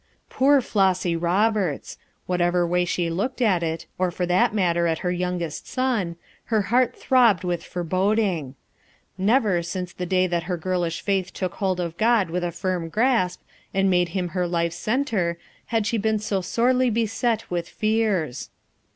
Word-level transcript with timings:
Poor 0.31 0.61
Flossy 0.61 1.15
Eoberts! 1.15 1.95
whatever 2.25 2.65
way 2.65 2.85
she 2.85 3.07
looked 3.07 3.39
at 3.39 3.61
it, 3.61 3.85
or 3.99 4.09
for 4.09 4.25
that 4.25 4.51
matter 4.51 4.87
at 4.87 4.97
her 5.05 5.11
youngest 5.11 5.67
son, 5.67 6.15
her 6.45 6.61
heart 6.73 6.97
throbbed 6.97 7.43
with 7.43 7.63
foreboding. 7.63 8.55
Never 9.15 9.61
since 9.61 9.93
the 9.93 10.07
day 10.07 10.25
that 10.25 10.45
her 10.49 10.57
girlish 10.57 11.01
faith 11.01 11.31
took 11.31 11.53
hold 11.53 11.79
of 11.79 11.97
God 11.97 12.31
with 12.31 12.43
a 12.43 12.51
firm 12.51 12.89
grasp 12.89 13.41
and 13.75 13.91
made 13.91 14.09
him 14.09 14.29
her 14.29 14.47
life 14.47 14.73
's 14.73 14.77
center 14.77 15.37
had 15.67 15.85
she 15.85 15.99
been 15.99 16.17
so 16.17 16.41
sorely 16.41 16.89
beset 16.89 17.51
with 17.51 17.69
fears. 17.69 18.49